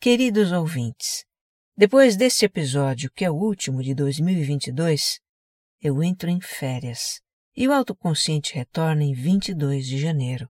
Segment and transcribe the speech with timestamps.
[0.00, 1.24] Queridos ouvintes,
[1.76, 5.18] depois deste episódio, que é o último de 2022,
[5.80, 7.20] eu entro em férias
[7.56, 10.48] e o autoconsciente retorna em 22 de janeiro.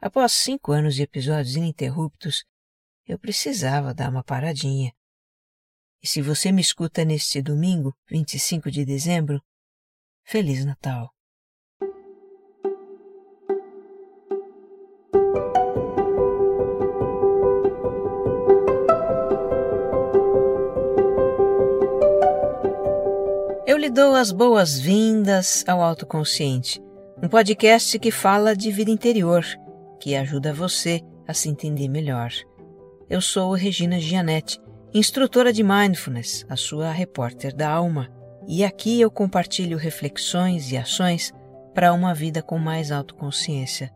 [0.00, 2.42] Após cinco anos de episódios ininterruptos,
[3.06, 4.94] eu precisava dar uma paradinha.
[6.02, 9.42] E se você me escuta neste domingo, 25 de dezembro,
[10.24, 11.14] Feliz Natal!
[23.84, 26.80] Lhe dou as boas-vindas ao Autoconsciente,
[27.22, 29.44] um podcast que fala de vida interior,
[30.00, 32.30] que ajuda você a se entender melhor.
[33.10, 34.58] Eu sou Regina Gianetti,
[34.94, 38.08] instrutora de Mindfulness, a sua repórter da alma,
[38.48, 41.30] e aqui eu compartilho reflexões e ações
[41.74, 43.92] para uma vida com mais autoconsciência.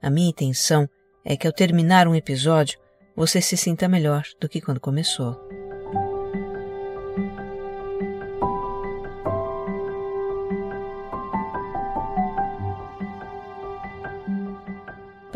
[0.00, 0.88] A minha intenção
[1.24, 2.78] é que ao terminar um episódio
[3.16, 5.65] você se sinta melhor do que quando começou.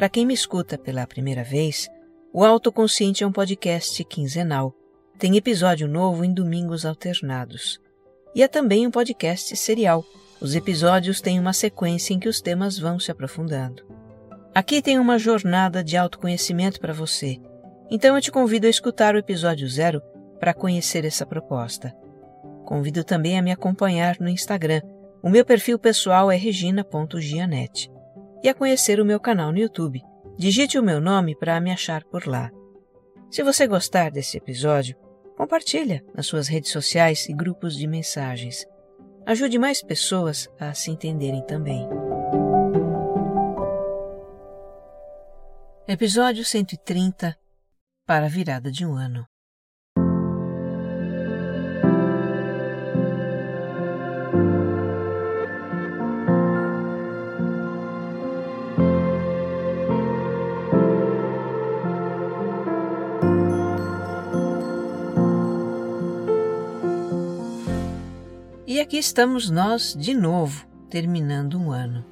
[0.01, 1.87] Para quem me escuta pela primeira vez,
[2.33, 4.75] o Autoconsciente é um podcast quinzenal.
[5.19, 7.79] Tem episódio novo em domingos alternados.
[8.35, 10.03] E é também um podcast serial.
[10.41, 13.85] Os episódios têm uma sequência em que os temas vão se aprofundando.
[14.55, 17.39] Aqui tem uma jornada de autoconhecimento para você.
[17.91, 20.01] Então eu te convido a escutar o episódio zero
[20.39, 21.95] para conhecer essa proposta.
[22.65, 24.81] Convido também a me acompanhar no Instagram.
[25.23, 27.91] O meu perfil pessoal é regina.gianete
[28.43, 30.03] e a conhecer o meu canal no YouTube.
[30.37, 32.51] Digite o meu nome para me achar por lá.
[33.31, 34.97] Se você gostar desse episódio,
[35.37, 38.67] compartilha nas suas redes sociais e grupos de mensagens.
[39.27, 41.87] Ajude mais pessoas a se entenderem também.
[45.87, 47.37] Episódio 130
[48.07, 49.27] para a virada de um ano.
[68.91, 72.05] Aqui estamos nós de novo, terminando um ano.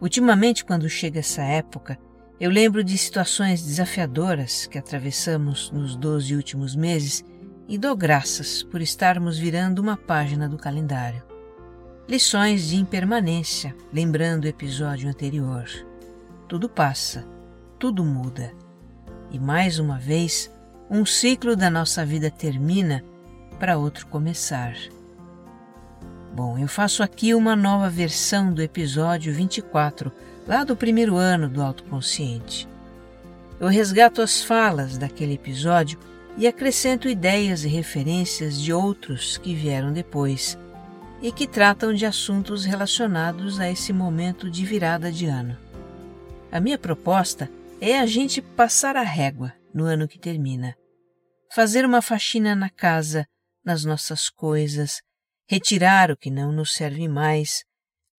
[0.00, 1.98] Ultimamente, quando chega essa época,
[2.38, 7.24] eu lembro de situações desafiadoras que atravessamos nos doze últimos meses
[7.66, 11.20] e dou graças por estarmos virando uma página do calendário.
[12.08, 15.64] Lições de impermanência, lembrando o episódio anterior.
[16.46, 17.26] Tudo passa,
[17.76, 18.52] tudo muda.
[19.32, 20.48] E mais uma vez,
[20.88, 23.02] um ciclo da nossa vida termina
[23.58, 24.76] para outro começar.
[26.34, 30.10] Bom, eu faço aqui uma nova versão do episódio 24,
[30.48, 32.68] lá do primeiro ano do autoconsciente.
[33.60, 35.96] Eu resgato as falas daquele episódio
[36.36, 40.58] e acrescento ideias e referências de outros que vieram depois
[41.22, 45.56] e que tratam de assuntos relacionados a esse momento de virada de ano.
[46.50, 47.48] A minha proposta
[47.80, 50.74] é a gente passar a régua no ano que termina,
[51.54, 53.24] fazer uma faxina na casa,
[53.64, 55.00] nas nossas coisas,
[55.46, 57.64] retirar o que não nos serve mais,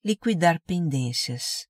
[0.03, 1.65] liquidar pendências.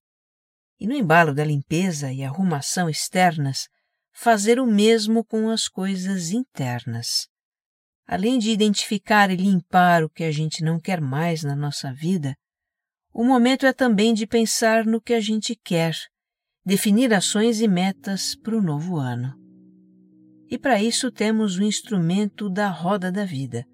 [0.80, 3.68] E no embalo da limpeza e arrumação externas,
[4.14, 7.28] fazer o mesmo com as coisas internas.
[8.06, 12.36] Além de identificar e limpar o que a gente não quer mais na nossa vida,
[13.14, 15.96] o momento é também de pensar no que a gente quer,
[16.66, 19.34] definir ações e metas para o novo ano.
[20.50, 23.66] E para isso temos o instrumento da roda da vida,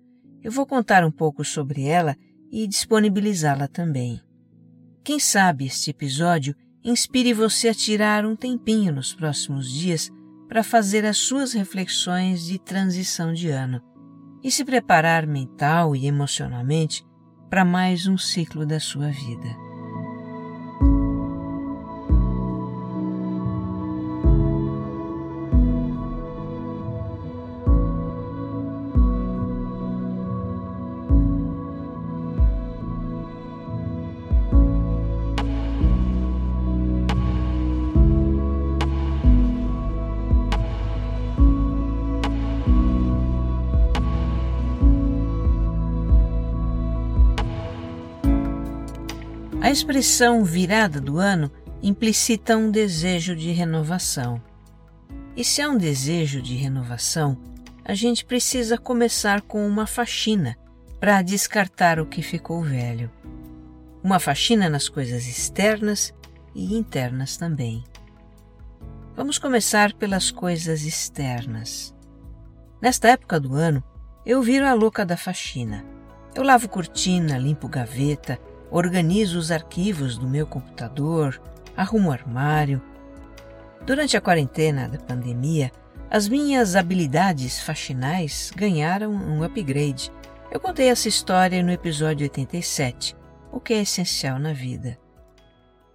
[0.43, 2.15] eu vou contar um pouco sobre ela
[2.51, 4.21] e disponibilizá-la também.
[5.03, 10.09] Quem sabe este episódio inspire você a tirar um tempinho nos próximos dias
[10.47, 13.81] para fazer as suas reflexões de transição de ano
[14.43, 17.05] e se preparar mental e emocionalmente
[17.49, 19.70] para mais um ciclo da sua vida.
[49.71, 51.49] A expressão virada do ano
[51.81, 54.41] implicita um desejo de renovação.
[55.33, 57.37] E se há um desejo de renovação,
[57.85, 60.57] a gente precisa começar com uma faxina
[60.99, 63.09] para descartar o que ficou velho.
[64.03, 66.13] Uma faxina nas coisas externas
[66.53, 67.81] e internas também.
[69.15, 71.95] Vamos começar pelas coisas externas.
[72.81, 73.81] Nesta época do ano,
[74.25, 75.85] eu viro a louca da faxina.
[76.35, 78.37] Eu lavo cortina, limpo gaveta,
[78.71, 81.39] organizo os arquivos do meu computador,
[81.75, 82.81] arrumo o armário.
[83.85, 85.71] Durante a quarentena da pandemia,
[86.09, 90.11] as minhas habilidades faxinais ganharam um upgrade.
[90.49, 93.15] Eu contei essa história no episódio 87,
[93.51, 94.97] o que é essencial na vida.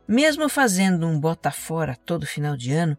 [0.06, 2.96] Mesmo fazendo um bota fora todo final de ano,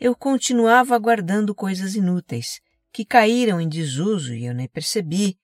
[0.00, 2.60] eu continuava guardando coisas inúteis,
[2.92, 5.36] que caíram em desuso e eu nem percebi,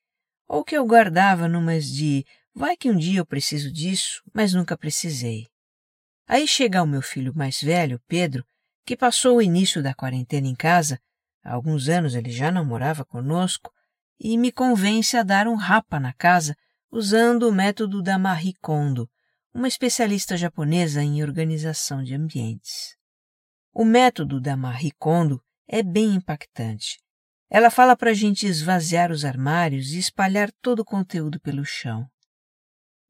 [0.48, 4.78] ou que eu guardava numas de vai que um dia eu preciso disso, mas nunca
[4.78, 5.48] precisei.
[6.26, 8.44] Aí chega o meu filho mais velho, Pedro,
[8.86, 11.00] que passou o início da quarentena em casa,
[11.42, 13.72] há alguns anos ele já não morava conosco,
[14.18, 16.56] e me convence a dar um rapa na casa
[16.90, 19.10] usando o método da Marie Kondo,
[19.52, 22.96] uma especialista japonesa em organização de ambientes.
[23.72, 26.98] O método da Marie Kondo é bem impactante.
[27.50, 32.08] Ela fala para a gente esvaziar os armários e espalhar todo o conteúdo pelo chão.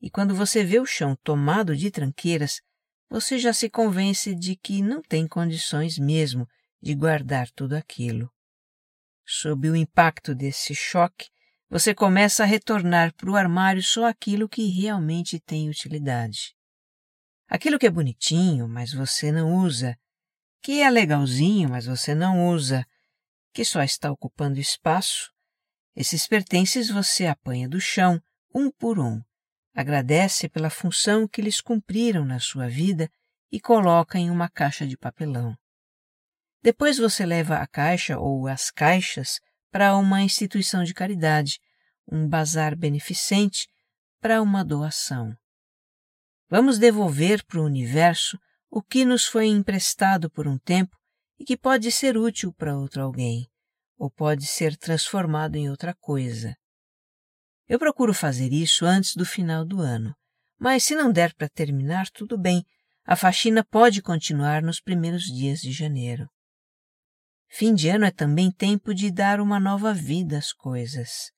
[0.04, 2.60] E quando você vê o chão tomado de tranqueiras,
[3.08, 6.46] você já se convence de que não tem condições mesmo
[6.78, 8.30] de guardar tudo aquilo.
[9.24, 11.30] Sob o impacto desse choque,
[11.70, 16.54] você começa a retornar para o armário só aquilo que realmente tem utilidade.
[17.48, 19.98] Aquilo que é bonitinho, mas você não usa,
[20.60, 22.86] que é legalzinho, mas você não usa,
[23.54, 25.32] que só está ocupando espaço,
[25.96, 28.22] esses pertences você apanha do chão,
[28.54, 29.22] um por um,
[29.74, 33.10] agradece pela função que eles cumpriram na sua vida
[33.50, 35.56] e coloca em uma caixa de papelão.
[36.62, 39.40] Depois você leva a caixa ou as caixas
[39.70, 41.60] para uma instituição de caridade,
[42.10, 43.68] um bazar beneficente,
[44.20, 45.36] para uma doação.
[46.48, 48.38] Vamos devolver para o universo
[48.70, 50.96] o que nos foi emprestado por um tempo
[51.38, 53.50] e que pode ser útil para outro alguém,
[53.98, 56.56] ou pode ser transformado em outra coisa.
[57.68, 60.14] Eu procuro fazer isso antes do final do ano,
[60.58, 62.64] mas se não der para terminar, tudo bem,
[63.04, 66.28] a faxina pode continuar nos primeiros dias de janeiro.
[67.48, 71.30] Fim de ano é também tempo de dar uma nova vida às coisas.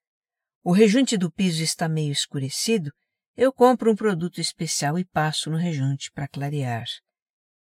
[0.65, 2.91] O rejunte do piso está meio escurecido,
[3.37, 6.87] eu compro um produto especial e passo no rejunte para clarear.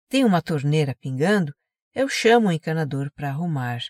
[0.08, 1.52] Tem uma torneira pingando,
[1.94, 3.80] eu chamo o encanador para arrumar.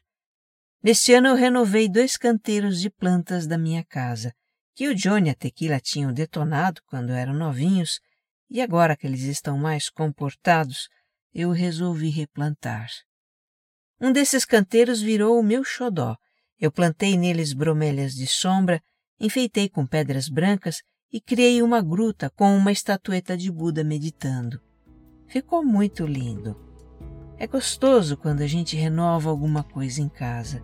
[0.83, 4.33] Neste ano eu renovei dois canteiros de plantas da minha casa,
[4.75, 8.01] que o Johnny e a Tequila tinham detonado quando eram novinhos,
[8.51, 10.89] e agora que eles estão mais comportados,
[11.33, 12.89] eu resolvi replantar.
[14.01, 16.17] Um desses canteiros virou o meu xodó.
[16.61, 18.83] Eu plantei neles bromélias de sombra,
[19.19, 20.83] enfeitei com pedras brancas
[21.13, 24.61] e criei uma gruta com uma estatueta de Buda meditando.
[25.27, 26.61] Ficou muito lindo.
[27.39, 30.63] É gostoso quando a gente renova alguma coisa em casa.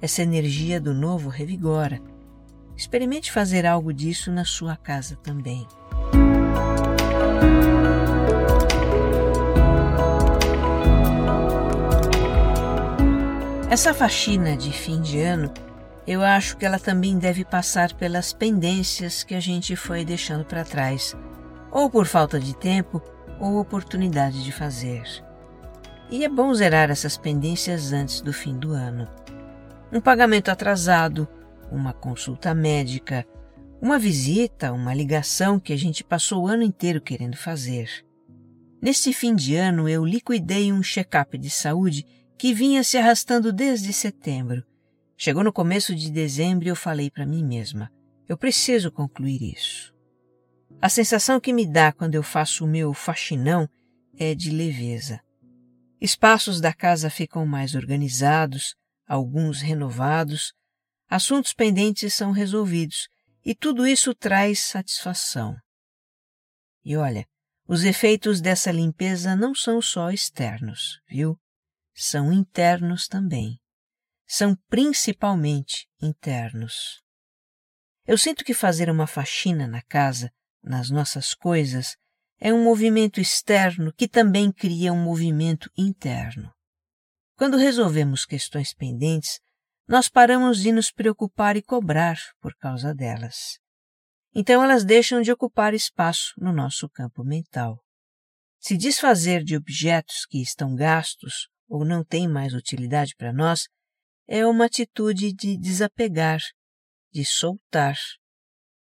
[0.00, 2.00] Essa energia do novo revigora.
[2.78, 5.66] Experimente fazer algo disso na sua casa também.
[13.68, 15.52] Essa faxina de fim de ano,
[16.06, 20.64] eu acho que ela também deve passar pelas pendências que a gente foi deixando para
[20.64, 21.16] trás,
[21.72, 23.02] ou por falta de tempo
[23.40, 25.02] ou oportunidade de fazer.
[26.08, 29.08] E é bom zerar essas pendências antes do fim do ano
[29.90, 31.26] um pagamento atrasado,
[31.70, 33.26] uma consulta médica,
[33.80, 37.88] uma visita, uma ligação que a gente passou o ano inteiro querendo fazer.
[38.80, 42.04] Neste fim de ano, eu liquidei um check-up de saúde
[42.36, 44.64] que vinha se arrastando desde setembro.
[45.16, 47.90] Chegou no começo de dezembro e eu falei para mim mesma:
[48.28, 49.92] eu preciso concluir isso.
[50.80, 53.68] A sensação que me dá quando eu faço o meu faxinão
[54.16, 55.20] é de leveza.
[56.00, 58.76] Espaços da casa ficam mais organizados,
[59.08, 60.52] alguns renovados,
[61.08, 63.08] assuntos pendentes são resolvidos
[63.44, 65.56] e tudo isso traz satisfação.
[66.84, 67.26] E olha,
[67.66, 71.38] os efeitos dessa limpeza não são só externos, viu?
[71.94, 73.58] São internos também.
[74.26, 77.02] São principalmente internos.
[78.06, 80.30] Eu sinto que fazer uma faxina na casa,
[80.62, 81.96] nas nossas coisas,
[82.40, 86.52] é um movimento externo que também cria um movimento interno.
[87.36, 89.40] Quando resolvemos questões pendentes,
[89.88, 93.58] nós paramos de nos preocupar e cobrar por causa delas.
[94.34, 97.82] Então elas deixam de ocupar espaço no nosso campo mental.
[98.60, 103.66] Se desfazer de objetos que estão gastos ou não têm mais utilidade para nós
[104.26, 106.40] é uma atitude de desapegar,
[107.10, 107.96] de soltar.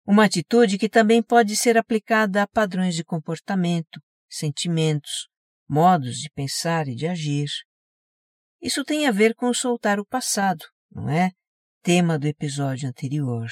[0.06, 5.28] Uma atitude que também pode ser aplicada a padrões de comportamento, sentimentos,
[5.68, 7.49] modos de pensar e de agir.
[8.61, 11.30] Isso tem a ver com soltar o passado, não é?
[11.82, 13.49] tema do episódio anterior.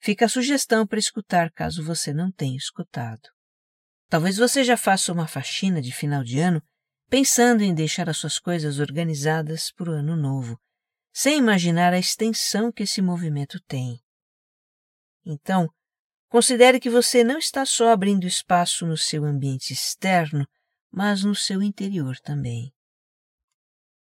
[0.00, 3.28] Fica a sugestão para escutar caso você não tenha escutado.
[4.08, 6.60] Talvez você já faça uma faxina de final de ano
[7.08, 10.58] pensando em deixar as suas coisas organizadas para o ano novo,
[11.12, 14.00] sem imaginar a extensão que esse movimento tem.
[15.24, 15.68] Então,
[16.28, 20.46] considere que você não está só abrindo espaço no seu ambiente externo,
[20.90, 22.72] mas no seu interior também.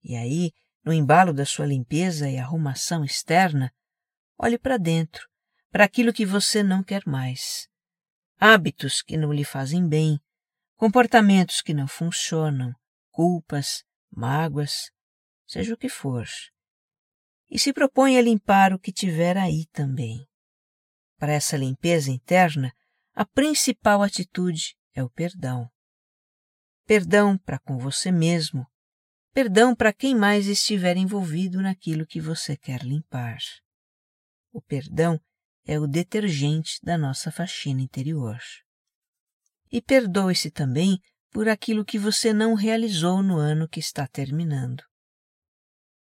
[0.05, 0.53] E aí,
[0.85, 3.73] no embalo da sua limpeza e arrumação externa,
[4.37, 5.29] olhe para dentro,
[5.71, 7.69] para aquilo que você não quer mais.
[8.39, 10.21] Hábitos que não lhe fazem bem,
[10.77, 12.75] comportamentos que não funcionam,
[13.11, 14.91] culpas, mágoas,
[15.47, 16.27] seja o que for.
[17.49, 20.27] E se propõe a limpar o que tiver aí também.
[21.19, 22.75] Para essa limpeza interna,
[23.15, 25.71] a principal atitude é o perdão.
[26.85, 28.67] Perdão para com você mesmo,
[29.33, 33.39] perdão para quem mais estiver envolvido naquilo que você quer limpar.
[34.53, 35.19] O perdão
[35.65, 38.39] é o detergente da nossa faxina interior.
[39.71, 44.83] E perdoe-se também por aquilo que você não realizou no ano que está terminando.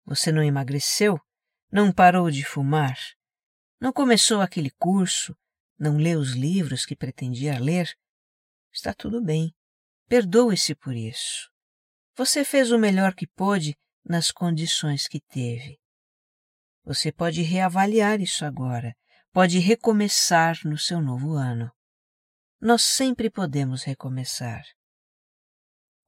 [0.06, 1.18] Você não emagreceu?
[1.72, 2.98] Não parou de fumar?
[3.80, 5.34] Não começou aquele curso?
[5.80, 7.90] Não leu os livros que pretendia ler?
[8.74, 9.56] Está tudo bem.
[10.08, 11.50] Perdoe-se por isso.
[12.16, 15.80] Você fez o melhor que pôde nas condições que teve.
[16.84, 18.96] Você pode reavaliar isso agora
[19.32, 21.72] pode recomeçar no seu novo ano.
[22.60, 24.62] Nós sempre podemos recomeçar.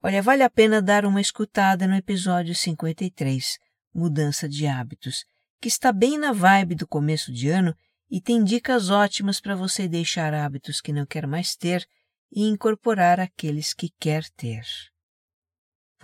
[0.02, 3.58] Olha, vale a pena dar uma escutada no episódio 53,
[3.94, 5.24] Mudança de Hábitos,
[5.60, 7.74] que está bem na vibe do começo de ano
[8.10, 11.86] e tem dicas ótimas para você deixar hábitos que não quer mais ter
[12.30, 14.62] e incorporar aqueles que quer ter.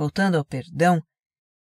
[0.01, 1.03] Voltando ao perdão,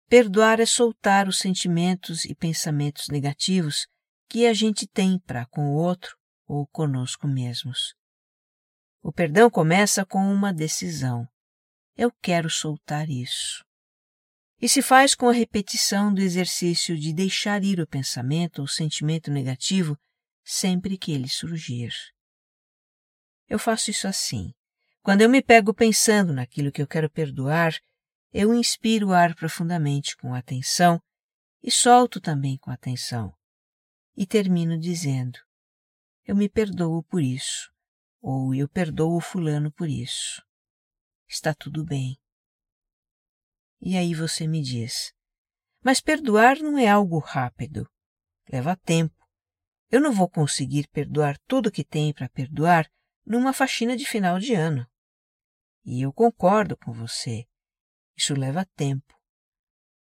[0.08, 3.88] perdoar é soltar os sentimentos e pensamentos negativos
[4.30, 7.96] que a gente tem para com o outro ou conosco mesmos.
[9.02, 11.28] O perdão começa com uma decisão.
[11.98, 13.66] Eu quero soltar isso.
[14.62, 19.32] E se faz com a repetição do exercício de deixar ir o pensamento ou sentimento
[19.32, 19.98] negativo
[20.46, 21.92] sempre que ele surgir.
[23.50, 24.54] Eu faço isso assim.
[25.02, 27.74] Quando eu me pego pensando naquilo que eu quero perdoar,
[28.34, 31.02] eu inspiro o ar profundamente com atenção
[31.62, 33.34] e solto também com atenção
[34.16, 35.40] e termino dizendo:
[36.26, 37.72] Eu me perdoo por isso,
[38.22, 40.44] ou eu perdoo o fulano por isso.
[41.28, 42.18] Está tudo bem.
[43.80, 45.14] E aí você me diz:
[45.84, 47.90] Mas perdoar não é algo rápido.
[48.50, 49.16] Leva tempo.
[49.90, 52.90] Eu não vou conseguir perdoar tudo o que tem para perdoar
[53.26, 54.88] numa faxina de final de ano.
[55.84, 57.46] E eu concordo com você.
[58.22, 59.20] Isso leva tempo.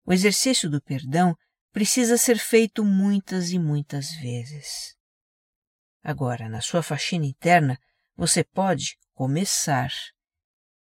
[0.06, 1.36] O exercício do perdão
[1.72, 4.96] precisa ser feito muitas e muitas vezes.
[6.04, 7.80] Agora, na sua faxina interna,
[8.16, 9.90] você pode começar.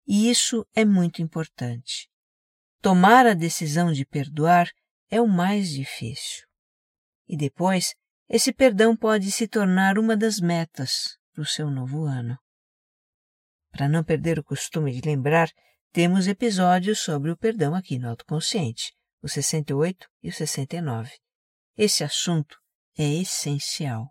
[0.06, 2.10] E isso é muito importante.
[2.82, 4.70] Tomar a decisão de perdoar
[5.10, 6.46] é o mais difícil.
[7.30, 7.96] E depois,
[8.28, 12.38] esse perdão pode se tornar uma das metas para o seu novo ano.
[13.72, 15.50] Para não perder o costume de lembrar,
[15.92, 21.12] temos episódios sobre o perdão aqui no Autoconsciente o 68 e o 69.
[21.78, 22.58] Esse assunto
[22.98, 24.08] é essencial.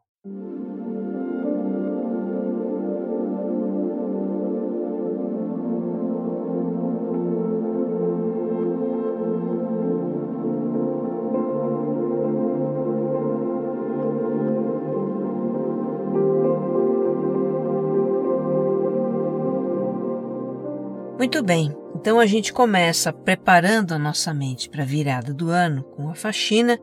[21.32, 25.84] Muito bem, então a gente começa preparando a nossa mente para a virada do ano
[25.84, 26.76] com a faxina,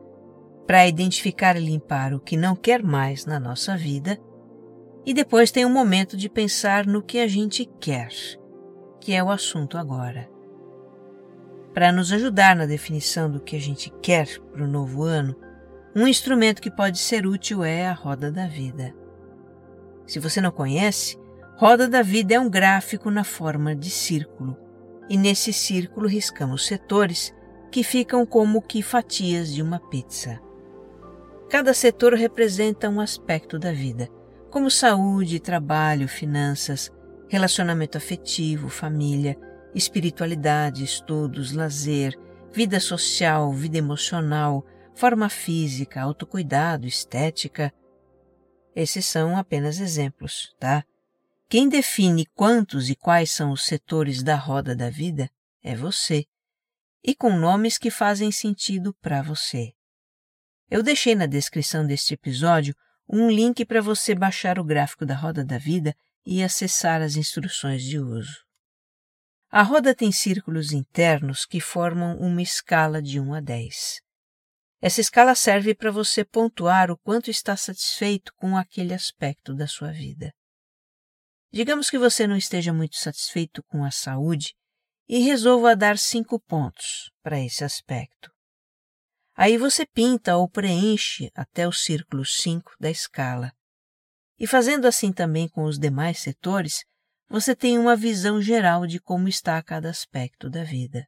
[0.66, 4.18] para identificar e limpar o que não quer mais na nossa vida,
[5.04, 8.08] e depois tem um momento de pensar no que a gente quer,
[8.98, 10.26] que é o assunto agora.
[11.74, 15.36] Para nos ajudar na definição do que a gente quer para o novo ano,
[15.94, 18.94] um instrumento que pode ser útil é a roda da vida.
[20.06, 21.18] Se você não conhece,
[21.58, 24.56] roda da vida é um gráfico na forma de círculo
[25.08, 27.34] e nesse círculo riscamos setores
[27.68, 30.40] que ficam como que fatias de uma pizza.
[31.50, 34.08] Cada setor representa um aspecto da vida,
[34.50, 36.92] como saúde, trabalho, finanças,
[37.28, 39.36] relacionamento afetivo, família,
[39.74, 42.16] espiritualidade, estudos, lazer,
[42.52, 47.72] vida social, vida emocional, forma física, autocuidado, estética.
[48.76, 50.84] Esses são apenas exemplos, tá?
[51.50, 55.30] Quem define quantos e quais são os setores da roda da vida
[55.62, 56.26] é você,
[57.02, 59.72] e com nomes que fazem sentido para você.
[60.70, 62.74] Eu deixei na descrição deste episódio
[63.08, 67.82] um link para você baixar o gráfico da Roda da Vida e acessar as instruções
[67.82, 68.44] de uso.
[69.50, 74.02] A roda tem círculos internos que formam uma escala de 1 a 10.
[74.82, 79.90] Essa escala serve para você pontuar o quanto está satisfeito com aquele aspecto da sua
[79.90, 80.30] vida.
[81.50, 84.54] Digamos que você não esteja muito satisfeito com a saúde
[85.08, 88.30] e resolva dar cinco pontos para esse aspecto.
[89.34, 93.52] Aí você pinta ou preenche até o círculo 5 da escala.
[94.38, 96.84] E fazendo assim também com os demais setores,
[97.28, 101.06] você tem uma visão geral de como está cada aspecto da vida.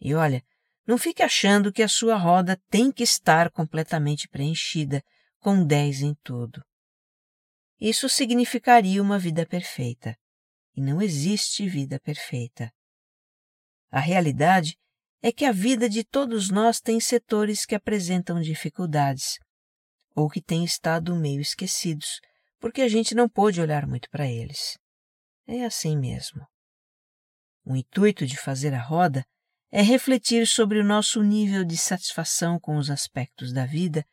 [0.00, 0.42] E olha,
[0.86, 5.02] não fique achando que a sua roda tem que estar completamente preenchida,
[5.38, 6.62] com 10 em tudo.
[7.80, 10.16] Isso significaria uma vida perfeita.
[10.74, 12.72] E não existe vida perfeita.
[13.90, 14.78] A realidade
[15.22, 19.38] é que a vida de todos nós tem setores que apresentam dificuldades,
[20.14, 22.20] ou que têm estado meio esquecidos,
[22.58, 24.78] porque a gente não pôde olhar muito para eles.
[25.46, 26.46] É assim mesmo.
[27.64, 29.24] O intuito de fazer a roda
[29.70, 34.04] é refletir sobre o nosso nível de satisfação com os aspectos da vida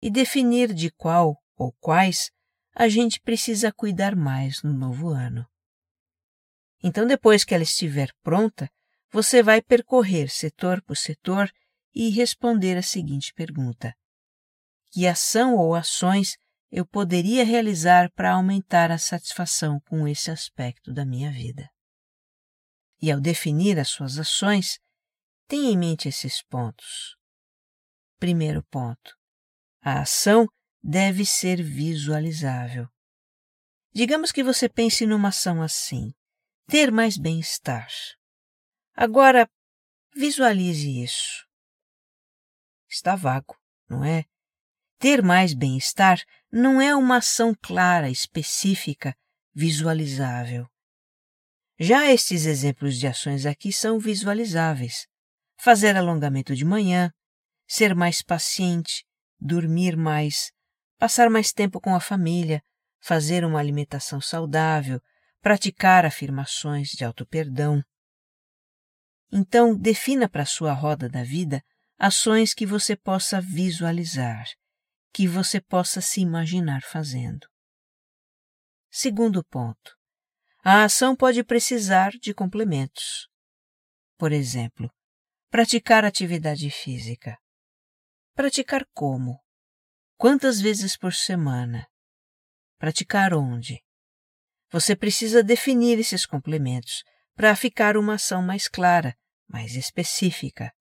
[0.00, 2.30] e definir de qual ou quais
[2.74, 5.46] a gente precisa cuidar mais no novo ano.
[6.82, 8.70] Então, depois que ela estiver pronta,
[9.10, 11.52] você vai percorrer setor por setor
[11.94, 13.94] e responder a seguinte pergunta:
[14.90, 16.36] Que ação ou ações
[16.70, 21.68] eu poderia realizar para aumentar a satisfação com esse aspecto da minha vida.
[23.00, 24.78] E ao definir as suas ações,
[25.46, 27.16] tenha em mente esses pontos.
[28.18, 29.14] Primeiro ponto:
[29.82, 30.48] a ação
[30.82, 32.88] deve ser visualizável.
[33.94, 36.12] Digamos que você pense numa ação assim:
[36.66, 37.88] ter mais bem-estar.
[38.94, 39.48] Agora,
[40.14, 41.46] visualize isso.
[42.88, 43.56] Está vago,
[43.88, 44.24] não é?
[44.98, 49.16] Ter mais bem-estar não é uma ação clara, específica,
[49.54, 50.68] visualizável.
[51.78, 55.06] Já estes exemplos de ações aqui são visualizáveis.
[55.58, 57.12] Fazer alongamento de manhã,
[57.66, 59.04] ser mais paciente,
[59.40, 60.52] dormir mais,
[61.02, 62.62] passar mais tempo com a família,
[63.00, 65.02] fazer uma alimentação saudável,
[65.40, 67.82] praticar afirmações de auto-perdão.
[69.32, 71.60] Então, defina para sua roda da vida
[71.98, 74.46] ações que você possa visualizar
[75.12, 77.48] que você possa se imaginar fazendo.
[78.88, 79.98] Segundo ponto.
[80.64, 83.28] A ação pode precisar de complementos.
[84.16, 84.88] Por exemplo,
[85.50, 87.36] praticar atividade física.
[88.36, 89.41] Praticar como?
[90.22, 91.84] Quantas vezes por semana?
[92.78, 93.82] Praticar onde?
[94.70, 97.02] Você precisa definir esses complementos
[97.34, 100.72] para ficar uma ação mais clara, mais específica.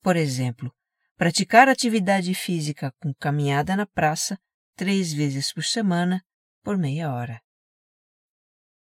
[0.00, 0.72] Por exemplo,
[1.16, 4.38] Praticar atividade física com caminhada na praça
[4.76, 6.24] três vezes por semana,
[6.62, 7.42] por meia hora.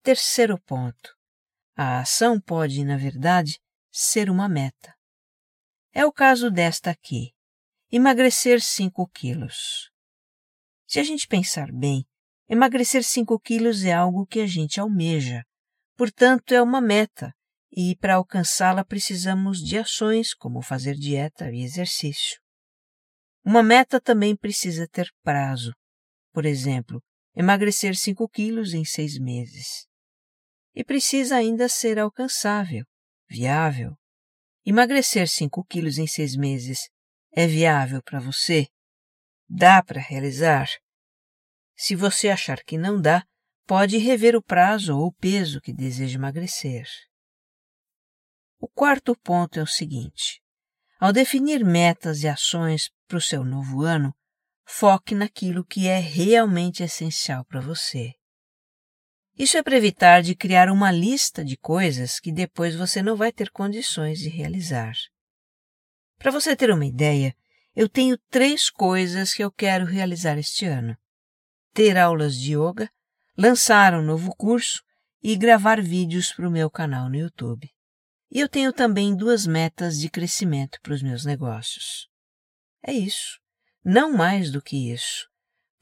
[0.01, 1.15] Terceiro ponto.
[1.75, 4.95] A ação pode, na verdade, ser uma meta.
[5.93, 7.35] É o caso desta aqui:
[7.91, 9.89] emagrecer 5 quilos.
[10.85, 12.05] Se a gente pensar bem,
[12.47, 15.43] emagrecer 5 quilos é algo que a gente almeja,
[15.97, 17.33] portanto, é uma meta
[17.71, 22.39] e para alcançá-la precisamos de ações como fazer dieta e exercício.
[23.43, 25.73] Uma meta também precisa ter prazo.
[26.31, 27.01] Por exemplo,
[27.35, 29.87] emagrecer 5 quilos em seis meses.
[30.75, 32.85] E precisa ainda ser alcançável,
[33.27, 33.95] viável.
[34.63, 36.87] Emagrecer 5 quilos em seis meses
[37.31, 38.67] é viável para você?
[39.47, 40.69] Dá para realizar?
[41.75, 43.25] Se você achar que não dá,
[43.65, 46.87] pode rever o prazo ou o peso que deseja emagrecer.
[48.59, 50.41] O quarto ponto é o seguinte:
[50.99, 54.13] ao definir metas e ações para o seu novo ano,
[54.67, 58.13] foque naquilo que é realmente essencial para você.
[59.37, 63.31] Isso é para evitar de criar uma lista de coisas que depois você não vai
[63.31, 64.93] ter condições de realizar.
[66.19, 67.33] Para você ter uma ideia,
[67.73, 70.97] eu tenho três coisas que eu quero realizar este ano:
[71.73, 72.91] ter aulas de yoga,
[73.37, 74.83] lançar um novo curso
[75.23, 77.73] e gravar vídeos para o meu canal no YouTube.
[78.29, 82.09] E eu tenho também duas metas de crescimento para os meus negócios.
[82.83, 83.39] É isso.
[83.83, 85.27] Não mais do que isso.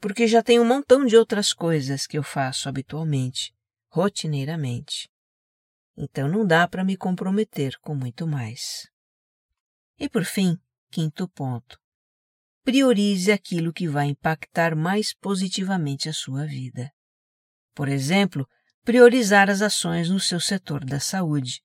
[0.00, 3.52] Porque já tenho um montão de outras coisas que eu faço habitualmente,
[3.88, 5.10] rotineiramente.
[5.96, 8.88] Então não dá para me comprometer com muito mais.
[9.98, 10.56] E por fim,
[10.90, 11.78] quinto ponto.
[12.62, 16.92] Priorize aquilo que vai impactar mais positivamente a sua vida.
[17.74, 18.48] Por exemplo,
[18.84, 21.62] priorizar as ações no seu setor da saúde,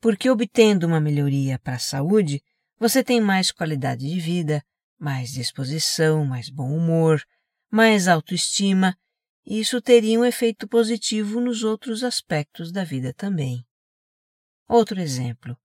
[0.00, 2.42] porque obtendo uma melhoria para a saúde,
[2.78, 4.64] você tem mais qualidade de vida,
[4.98, 7.22] mais disposição, mais bom humor,
[7.70, 8.96] mais autoestima,
[9.44, 13.64] e isso teria um efeito positivo nos outros aspectos da vida também.
[14.68, 15.56] Outro exemplo: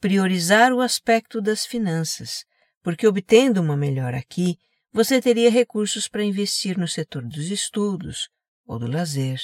[0.00, 2.44] priorizar o aspecto das finanças,
[2.82, 4.58] porque obtendo uma melhora aqui,
[4.92, 8.28] você teria recursos para investir no setor dos estudos
[8.66, 9.40] ou do lazer.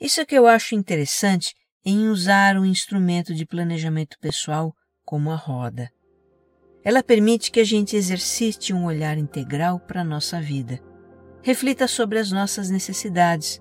[0.00, 5.36] Isso é que eu acho interessante em usar um instrumento de planejamento pessoal como a
[5.36, 5.90] roda.
[6.82, 10.80] Ela permite que a gente exercite um olhar integral para a nossa vida,
[11.42, 13.60] reflita sobre as nossas necessidades,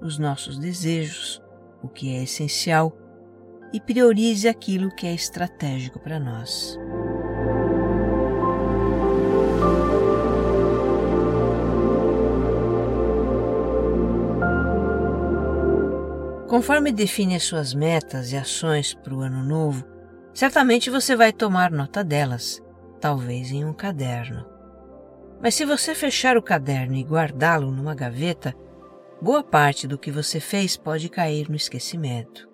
[0.00, 1.40] os nossos desejos,
[1.82, 2.96] o que é essencial
[3.72, 6.78] e priorize aquilo que é estratégico para nós.
[16.50, 19.84] Conforme define as suas metas e ações para o ano novo,
[20.34, 22.60] certamente você vai tomar nota delas,
[23.00, 24.44] talvez em um caderno.
[25.40, 28.52] Mas se você fechar o caderno e guardá-lo numa gaveta,
[29.22, 32.49] boa parte do que você fez pode cair no esquecimento.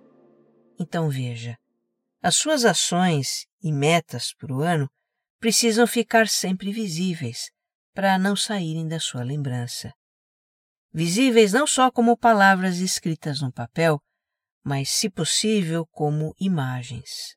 [0.79, 1.59] Então veja,
[2.23, 4.91] as suas ações e metas para o ano
[5.39, 7.51] precisam ficar sempre visíveis
[7.95, 9.93] para não saírem da sua lembrança
[10.97, 14.01] visíveis não só como palavras escritas no papel,
[14.65, 17.37] mas, se possível, como imagens.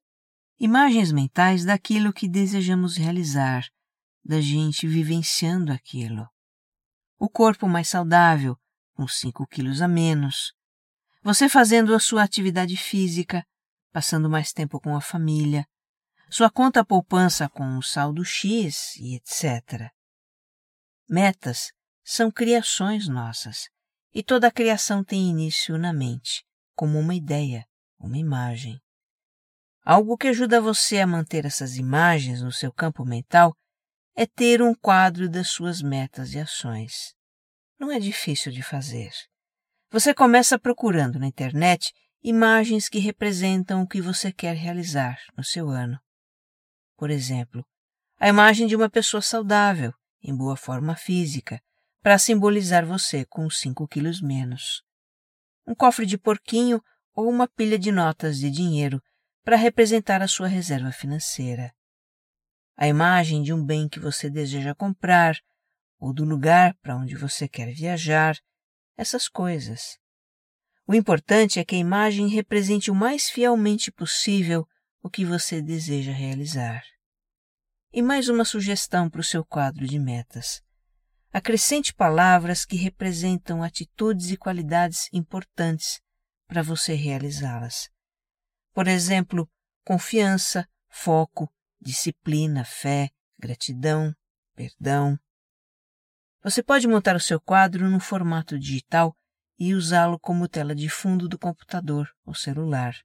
[0.57, 3.65] Imagens mentais daquilo que desejamos realizar,
[4.23, 6.25] da gente vivenciando aquilo.
[7.19, 8.55] O corpo mais saudável,
[8.93, 10.53] com 5 quilos a menos.
[11.21, 13.45] Você fazendo a sua atividade física,
[13.91, 15.65] passando mais tempo com a família.
[16.29, 19.91] Sua conta poupança com o saldo X e etc.
[21.09, 21.71] Metas
[22.03, 23.67] são criações nossas,
[24.13, 27.65] e toda criação tem início na mente, como uma ideia,
[27.99, 28.79] uma imagem.
[29.83, 33.55] Algo que ajuda você a manter essas imagens no seu campo mental
[34.15, 37.15] é ter um quadro das suas metas e ações.
[37.79, 39.11] Não é difícil de fazer.
[39.91, 45.67] Você começa procurando na internet imagens que representam o que você quer realizar no seu
[45.67, 45.99] ano.
[46.95, 47.65] Por exemplo,
[48.19, 51.59] a imagem de uma pessoa saudável, em boa forma física,
[52.03, 54.83] para simbolizar você com 5 quilos menos.
[55.65, 56.79] Um cofre de porquinho
[57.15, 59.01] ou uma pilha de notas de dinheiro
[59.43, 61.73] para representar a sua reserva financeira.
[62.77, 65.35] A imagem de um bem que você deseja comprar
[65.97, 68.37] ou do lugar para onde você quer viajar,
[68.99, 69.97] essas coisas.
[70.85, 74.67] O importante é que a imagem represente o mais fielmente possível
[75.01, 76.83] o que você deseja realizar.
[77.93, 80.61] E mais uma sugestão para o seu quadro de metas.
[81.31, 86.01] Acrescente palavras que representam atitudes e qualidades importantes
[86.45, 87.89] para você realizá-las.
[88.73, 89.49] Por exemplo,
[89.85, 94.13] confiança, foco, disciplina, fé, gratidão,
[94.55, 95.17] perdão.
[96.41, 99.15] Você pode montar o seu quadro no formato digital
[99.57, 102.95] e usá-lo como tela de fundo do computador ou celular.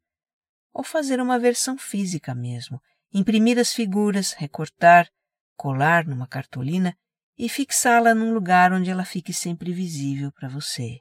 [0.72, 2.80] Ou fazer uma versão física mesmo,
[3.12, 5.08] imprimir as figuras, recortar,
[5.56, 6.96] colar numa cartolina
[7.36, 11.00] e fixá-la num lugar onde ela fique sempre visível para você.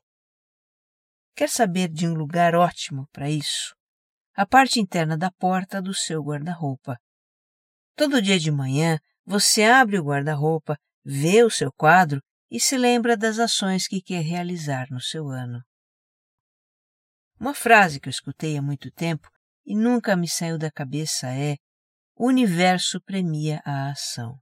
[1.35, 3.75] Quer saber de um lugar ótimo para isso?
[4.35, 6.99] A parte interna da porta do seu guarda-roupa.
[7.95, 13.17] Todo dia de manhã, você abre o guarda-roupa, vê o seu quadro e se lembra
[13.17, 15.61] das ações que quer realizar no seu ano.
[17.39, 19.27] Uma frase que eu escutei há muito tempo
[19.65, 21.57] e nunca me saiu da cabeça é:
[22.15, 24.39] O universo premia a ação.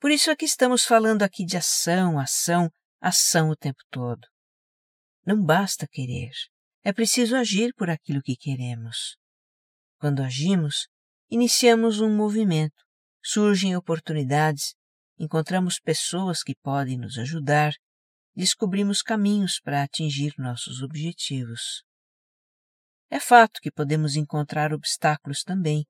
[0.00, 4.26] Por isso é que estamos falando aqui de ação, ação, ação o tempo todo.
[5.24, 6.32] Não basta querer,
[6.82, 9.16] é preciso agir por aquilo que queremos.
[9.98, 10.88] Quando agimos,
[11.30, 12.82] iniciamos um movimento,
[13.22, 14.74] surgem oportunidades,
[15.20, 17.74] encontramos pessoas que podem nos ajudar,
[18.34, 21.84] descobrimos caminhos para atingir nossos objetivos.
[23.10, 25.84] É fato que podemos encontrar obstáculos também,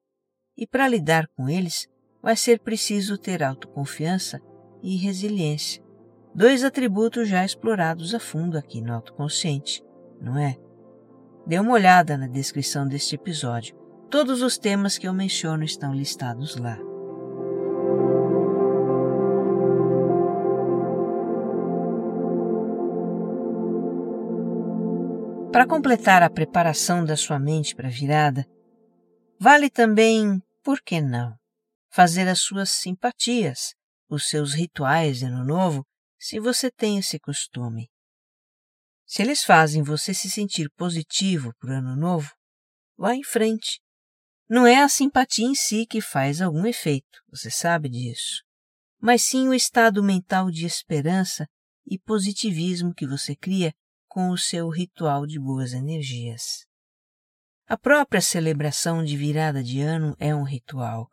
[0.57, 1.87] e para lidar com eles,
[2.21, 4.40] vai ser preciso ter autoconfiança
[4.83, 5.81] e resiliência,
[6.35, 9.81] dois atributos já explorados a fundo aqui no autoconsciente,
[10.21, 10.57] não é?
[11.47, 13.77] Dê uma olhada na descrição deste episódio.
[14.11, 16.89] Todos os temas que eu menciono estão listados lá.
[25.61, 28.46] Para completar a preparação da sua mente para a virada,
[29.38, 31.37] vale também, por que não,
[31.90, 33.75] fazer as suas simpatias,
[34.09, 35.85] os seus rituais de Ano Novo,
[36.18, 37.90] se você tem esse costume.
[39.05, 42.33] Se eles fazem você se sentir positivo para o Ano Novo,
[42.96, 43.83] vá em frente.
[44.49, 48.42] Não é a simpatia em si que faz algum efeito, você sabe disso.
[48.99, 51.46] mas sim o estado mental de esperança
[51.87, 53.75] e positivismo que você cria
[54.11, 56.66] com o seu ritual de boas energias.
[57.68, 61.09] A própria celebração de virada de ano é um ritual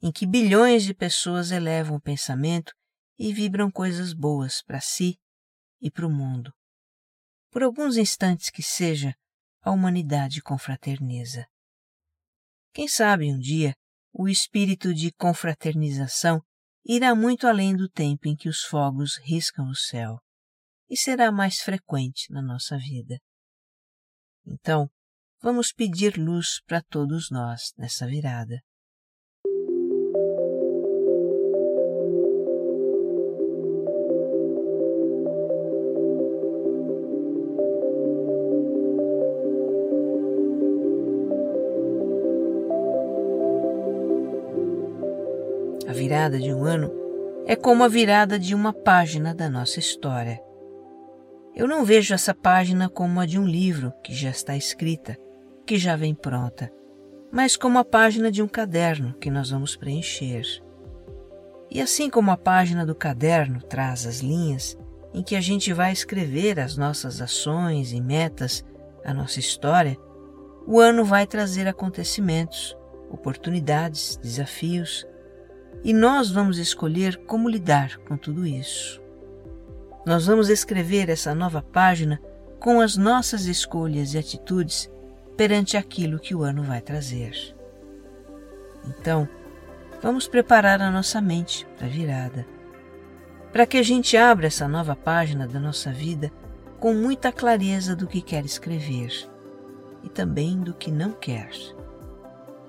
[0.00, 2.72] em que bilhões de pessoas elevam o pensamento
[3.18, 5.18] e vibram coisas boas para si
[5.80, 6.52] e para o mundo.
[7.50, 9.12] Por alguns instantes que seja,
[9.60, 11.44] a humanidade confraterniza.
[12.72, 13.74] Quem sabe um dia
[14.12, 16.40] o espírito de confraternização
[16.84, 20.20] irá muito além do tempo em que os fogos riscam o céu
[20.90, 23.20] e será mais frequente na nossa vida.
[24.44, 24.90] Então,
[25.40, 28.60] vamos pedir luz para todos nós nessa virada.
[45.86, 46.90] A virada de um ano
[47.46, 50.49] é como a virada de uma página da nossa história.
[51.54, 55.16] Eu não vejo essa página como a de um livro que já está escrita,
[55.66, 56.72] que já vem pronta,
[57.32, 60.44] mas como a página de um caderno que nós vamos preencher.
[61.70, 64.76] E assim como a página do caderno traz as linhas
[65.12, 68.64] em que a gente vai escrever as nossas ações e metas,
[69.04, 69.98] a nossa história,
[70.66, 72.76] o ano vai trazer acontecimentos,
[73.10, 75.06] oportunidades, desafios
[75.82, 78.99] e nós vamos escolher como lidar com tudo isso.
[80.04, 82.20] Nós vamos escrever essa nova página
[82.58, 84.90] com as nossas escolhas e atitudes
[85.36, 87.34] perante aquilo que o ano vai trazer.
[88.86, 89.28] Então,
[90.02, 92.46] vamos preparar a nossa mente para a virada,
[93.52, 96.30] para que a gente abra essa nova página da nossa vida
[96.78, 99.10] com muita clareza do que quer escrever
[100.02, 101.50] e também do que não quer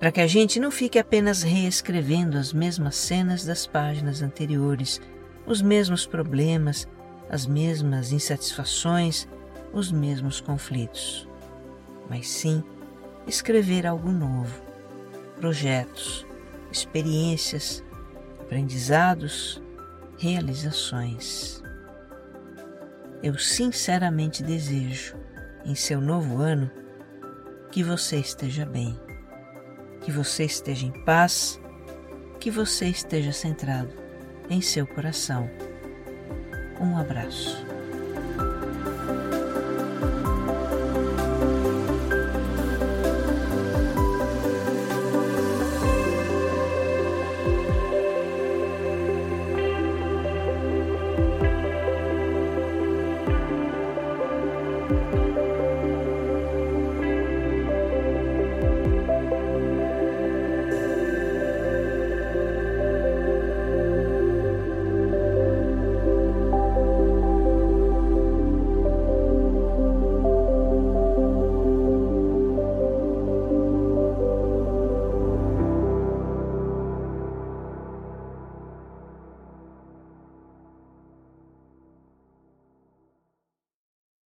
[0.02, 5.00] para que a gente não fique apenas reescrevendo as mesmas cenas das páginas anteriores,
[5.46, 6.88] os mesmos problemas,
[7.32, 9.28] as mesmas insatisfações,
[9.74, 11.28] os mesmos conflitos,
[12.08, 12.64] mas sim
[13.26, 14.62] escrever algo novo,
[15.38, 16.26] projetos,
[16.72, 17.84] experiências,
[18.40, 19.60] aprendizados,
[20.20, 21.64] realizações.
[23.24, 25.16] Eu sinceramente desejo,
[25.66, 26.70] em seu novo ano,
[27.72, 29.00] que você esteja bem
[30.02, 31.60] que você esteja em paz,
[32.40, 33.94] que você esteja centrado
[34.50, 35.50] em seu coração.
[36.82, 37.71] Um abraço.